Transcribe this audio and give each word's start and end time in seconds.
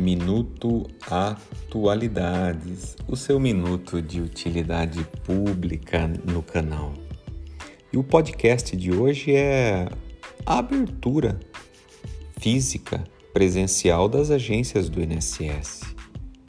Minuto 0.00 0.86
Atualidades, 1.10 2.96
o 3.06 3.14
seu 3.14 3.38
minuto 3.38 4.00
de 4.00 4.22
utilidade 4.22 5.04
pública 5.26 6.08
no 6.08 6.42
canal. 6.42 6.94
E 7.92 7.98
o 7.98 8.02
podcast 8.02 8.74
de 8.74 8.90
hoje 8.90 9.34
é 9.34 9.90
a 10.46 10.58
abertura 10.58 11.38
física 12.38 13.04
presencial 13.34 14.08
das 14.08 14.30
agências 14.30 14.88
do 14.88 15.02
INSS. 15.02 15.82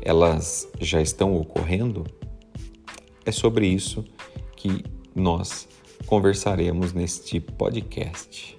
Elas 0.00 0.66
já 0.80 1.02
estão 1.02 1.36
ocorrendo? 1.36 2.06
É 3.26 3.30
sobre 3.30 3.66
isso 3.66 4.06
que 4.56 4.82
nós 5.14 5.68
conversaremos 6.06 6.94
neste 6.94 7.40
podcast. 7.40 8.58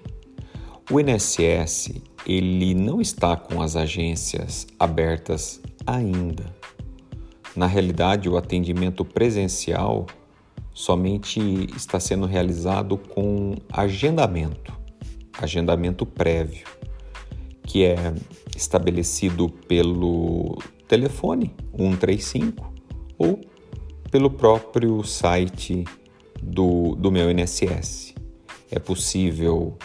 O 0.88 1.00
INSS 1.00 2.00
ele 2.24 2.72
não 2.72 3.00
está 3.00 3.36
com 3.36 3.60
as 3.60 3.74
agências 3.74 4.68
abertas 4.78 5.60
ainda. 5.84 6.54
Na 7.56 7.66
realidade, 7.66 8.28
o 8.28 8.36
atendimento 8.36 9.04
presencial 9.04 10.06
somente 10.72 11.40
está 11.74 11.98
sendo 11.98 12.26
realizado 12.26 12.98
com 12.98 13.56
agendamento, 13.72 14.72
agendamento 15.40 16.06
prévio, 16.06 16.66
que 17.64 17.84
é 17.84 18.14
estabelecido 18.56 19.48
pelo 19.48 20.56
telefone 20.86 21.52
135 21.76 22.72
ou 23.18 23.40
pelo 24.08 24.30
próprio 24.30 25.02
site 25.02 25.82
do, 26.40 26.94
do 26.94 27.10
meu 27.10 27.28
INSS. 27.28 28.14
É 28.70 28.78
possível 28.78 29.76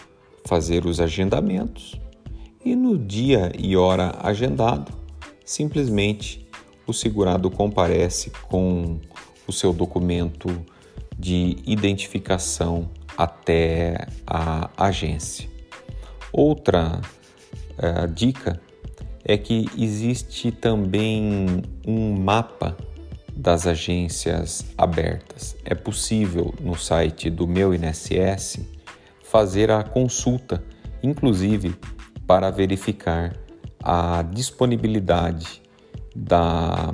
fazer 0.45 0.85
os 0.85 0.99
agendamentos 0.99 1.99
e 2.63 2.75
no 2.75 2.97
dia 2.97 3.51
e 3.57 3.75
hora 3.75 4.15
agendado, 4.21 4.91
simplesmente 5.43 6.47
o 6.85 6.93
segurado 6.93 7.49
comparece 7.49 8.31
com 8.47 8.99
o 9.47 9.51
seu 9.51 9.73
documento 9.73 10.47
de 11.17 11.57
identificação 11.65 12.89
até 13.17 14.07
a 14.25 14.69
agência. 14.77 15.49
Outra 16.31 17.01
uh, 17.77 18.07
dica 18.13 18.61
é 19.23 19.37
que 19.37 19.67
existe 19.77 20.51
também 20.51 21.63
um 21.85 22.13
mapa 22.13 22.77
das 23.35 23.65
agências 23.65 24.65
abertas. 24.77 25.55
É 25.65 25.73
possível 25.73 26.53
no 26.59 26.75
site 26.75 27.29
do 27.29 27.47
meu 27.47 27.73
INSS 27.73 28.59
fazer 29.31 29.71
a 29.71 29.81
consulta, 29.81 30.61
inclusive 31.01 31.73
para 32.27 32.51
verificar 32.51 33.33
a 33.81 34.21
disponibilidade 34.23 35.61
da 36.13 36.93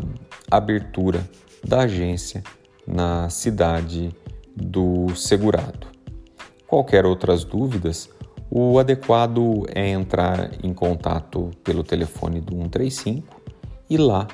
abertura 0.49 1.27
da 1.63 1.81
agência 1.81 2.43
na 2.85 3.27
cidade 3.27 4.15
do 4.55 5.15
segurado. 5.15 5.87
Qualquer 6.67 7.07
outras 7.07 7.43
dúvidas, 7.43 8.07
o 8.51 8.77
adequado 8.77 9.65
é 9.73 9.89
entrar 9.89 10.51
em 10.63 10.75
contato 10.75 11.49
pelo 11.63 11.83
telefone 11.83 12.39
do 12.39 12.51
135 12.51 13.41
e 13.89 13.97
lá 13.97 14.27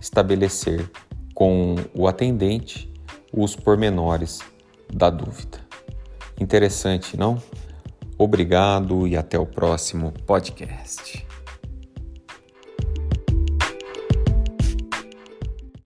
estabelecer 0.00 0.90
com 1.34 1.76
o 1.94 2.08
atendente 2.08 2.92
os 3.32 3.54
pormenores 3.54 4.40
da 4.92 5.08
dúvida. 5.08 5.71
Interessante, 6.40 7.16
não? 7.16 7.42
Obrigado 8.18 9.06
e 9.06 9.16
até 9.16 9.38
o 9.38 9.46
próximo 9.46 10.12
podcast. 10.26 11.26